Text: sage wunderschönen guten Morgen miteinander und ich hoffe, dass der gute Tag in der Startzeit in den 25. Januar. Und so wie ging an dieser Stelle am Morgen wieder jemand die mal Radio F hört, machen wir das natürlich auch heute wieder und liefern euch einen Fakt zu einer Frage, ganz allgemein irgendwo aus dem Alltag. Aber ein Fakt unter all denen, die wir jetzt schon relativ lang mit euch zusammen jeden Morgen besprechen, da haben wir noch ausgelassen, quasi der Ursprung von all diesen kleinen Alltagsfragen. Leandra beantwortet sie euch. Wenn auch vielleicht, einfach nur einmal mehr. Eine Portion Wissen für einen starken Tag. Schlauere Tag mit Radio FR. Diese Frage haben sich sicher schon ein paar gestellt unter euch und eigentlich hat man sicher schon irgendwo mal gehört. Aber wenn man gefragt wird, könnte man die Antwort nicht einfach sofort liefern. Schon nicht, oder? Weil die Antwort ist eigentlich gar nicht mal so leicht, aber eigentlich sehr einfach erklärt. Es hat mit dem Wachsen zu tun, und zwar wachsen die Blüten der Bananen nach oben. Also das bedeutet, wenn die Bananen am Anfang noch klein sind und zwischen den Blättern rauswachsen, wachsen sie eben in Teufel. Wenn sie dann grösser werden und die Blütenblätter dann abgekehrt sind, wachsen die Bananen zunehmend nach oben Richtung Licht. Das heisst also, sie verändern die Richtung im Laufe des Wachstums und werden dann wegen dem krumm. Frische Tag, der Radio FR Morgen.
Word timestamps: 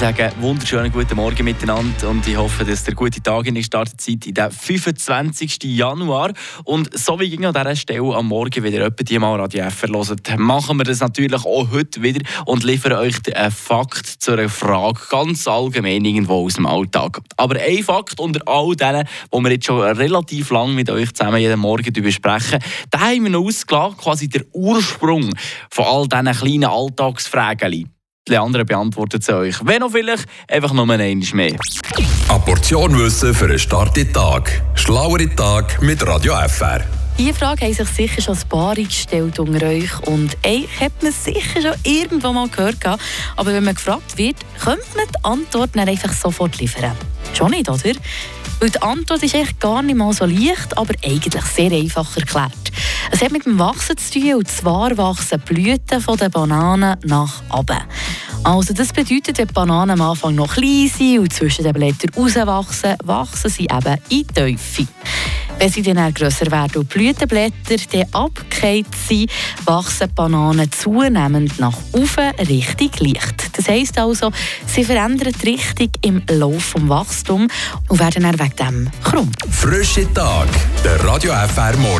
sage 0.00 0.32
wunderschönen 0.40 0.90
guten 0.90 1.14
Morgen 1.14 1.44
miteinander 1.44 2.08
und 2.08 2.26
ich 2.26 2.34
hoffe, 2.34 2.64
dass 2.64 2.84
der 2.84 2.94
gute 2.94 3.22
Tag 3.22 3.46
in 3.46 3.54
der 3.54 3.62
Startzeit 3.62 4.24
in 4.24 4.32
den 4.32 4.50
25. 4.50 5.62
Januar. 5.64 6.32
Und 6.64 6.98
so 6.98 7.20
wie 7.20 7.28
ging 7.28 7.44
an 7.44 7.52
dieser 7.52 7.76
Stelle 7.76 8.14
am 8.14 8.28
Morgen 8.28 8.64
wieder 8.64 8.78
jemand 8.78 9.10
die 9.10 9.18
mal 9.18 9.38
Radio 9.38 9.64
F 9.64 9.82
hört, 9.82 10.38
machen 10.38 10.78
wir 10.78 10.84
das 10.84 11.00
natürlich 11.00 11.44
auch 11.44 11.70
heute 11.70 12.02
wieder 12.02 12.22
und 12.46 12.64
liefern 12.64 12.94
euch 12.94 13.16
einen 13.34 13.50
Fakt 13.50 14.06
zu 14.06 14.32
einer 14.32 14.48
Frage, 14.48 15.00
ganz 15.10 15.46
allgemein 15.46 16.02
irgendwo 16.02 16.46
aus 16.46 16.54
dem 16.54 16.64
Alltag. 16.64 17.20
Aber 17.36 17.60
ein 17.60 17.84
Fakt 17.84 18.20
unter 18.20 18.40
all 18.48 18.74
denen, 18.76 19.06
die 19.30 19.38
wir 19.38 19.50
jetzt 19.50 19.66
schon 19.66 19.82
relativ 19.82 20.48
lang 20.50 20.74
mit 20.74 20.88
euch 20.88 21.12
zusammen 21.12 21.42
jeden 21.42 21.60
Morgen 21.60 21.92
besprechen, 21.92 22.60
da 22.90 23.00
haben 23.00 23.24
wir 23.24 23.30
noch 23.30 23.44
ausgelassen, 23.44 23.98
quasi 23.98 24.30
der 24.30 24.46
Ursprung 24.54 25.28
von 25.68 25.84
all 25.84 26.08
diesen 26.08 26.32
kleinen 26.32 26.64
Alltagsfragen. 26.64 27.99
Leandra 28.28 28.64
beantwortet 28.64 29.24
sie 29.24 29.34
euch. 29.34 29.56
Wenn 29.64 29.82
auch 29.82 29.90
vielleicht, 29.90 30.26
einfach 30.46 30.72
nur 30.72 30.82
einmal 30.82 30.98
mehr. 30.98 31.56
Eine 32.28 32.38
Portion 32.44 32.98
Wissen 32.98 33.34
für 33.34 33.46
einen 33.46 33.58
starken 33.58 34.12
Tag. 34.12 34.62
Schlauere 34.74 35.34
Tag 35.34 35.80
mit 35.82 36.06
Radio 36.06 36.34
FR. 36.46 36.84
Diese 37.18 37.34
Frage 37.34 37.64
haben 37.64 37.74
sich 37.74 37.88
sicher 37.88 38.22
schon 38.22 38.36
ein 38.36 38.48
paar 38.48 38.74
gestellt 38.74 39.38
unter 39.38 39.66
euch 39.66 40.06
und 40.06 40.36
eigentlich 40.44 40.80
hat 40.80 41.02
man 41.02 41.12
sicher 41.12 41.60
schon 41.60 41.74
irgendwo 41.82 42.32
mal 42.32 42.48
gehört. 42.48 42.76
Aber 43.36 43.52
wenn 43.52 43.64
man 43.64 43.74
gefragt 43.74 44.16
wird, 44.16 44.36
könnte 44.62 44.86
man 44.96 45.06
die 45.06 45.24
Antwort 45.24 45.74
nicht 45.74 45.88
einfach 45.88 46.12
sofort 46.12 46.58
liefern. 46.58 46.96
Schon 47.34 47.50
nicht, 47.50 47.68
oder? 47.68 47.92
Weil 48.60 48.70
die 48.70 48.82
Antwort 48.82 49.22
ist 49.22 49.34
eigentlich 49.34 49.58
gar 49.58 49.82
nicht 49.82 49.96
mal 49.96 50.12
so 50.12 50.26
leicht, 50.26 50.76
aber 50.76 50.94
eigentlich 51.02 51.42
sehr 51.44 51.72
einfach 51.72 52.16
erklärt. 52.16 52.52
Es 53.10 53.22
hat 53.22 53.32
mit 53.32 53.44
dem 53.44 53.58
Wachsen 53.58 53.96
zu 53.96 54.20
tun, 54.20 54.34
und 54.34 54.48
zwar 54.48 54.96
wachsen 54.96 55.42
die 55.46 55.54
Blüten 55.54 56.04
der 56.18 56.28
Bananen 56.28 56.96
nach 57.04 57.42
oben. 57.50 57.78
Also 58.42 58.72
das 58.72 58.92
bedeutet, 58.92 59.36
wenn 59.38 59.46
die 59.46 59.52
Bananen 59.52 60.00
am 60.00 60.10
Anfang 60.10 60.34
noch 60.34 60.54
klein 60.54 60.90
sind 60.96 61.18
und 61.18 61.32
zwischen 61.32 61.62
den 61.62 61.74
Blättern 61.74 62.10
rauswachsen, 62.16 62.96
wachsen 63.04 63.50
sie 63.50 63.64
eben 63.64 63.98
in 64.08 64.26
Teufel. 64.28 64.86
Wenn 65.58 65.68
sie 65.68 65.82
dann 65.82 66.14
grösser 66.14 66.50
werden 66.50 66.78
und 66.80 66.94
die 66.94 66.98
Blütenblätter 66.98 67.76
dann 67.92 68.06
abgekehrt 68.12 68.86
sind, 69.06 69.30
wachsen 69.66 70.08
die 70.08 70.14
Bananen 70.14 70.72
zunehmend 70.72 71.60
nach 71.60 71.76
oben 71.92 72.30
Richtung 72.48 72.90
Licht. 73.00 73.58
Das 73.58 73.68
heisst 73.68 73.98
also, 73.98 74.30
sie 74.66 74.84
verändern 74.84 75.34
die 75.42 75.50
Richtung 75.50 75.90
im 76.00 76.22
Laufe 76.30 76.80
des 76.80 76.88
Wachstums 76.88 77.52
und 77.88 77.98
werden 77.98 78.22
dann 78.22 78.40
wegen 78.40 78.56
dem 78.56 78.90
krumm. 79.04 79.30
Frische 79.50 80.10
Tag, 80.14 80.48
der 80.82 81.04
Radio 81.04 81.32
FR 81.32 81.76
Morgen. 81.76 81.98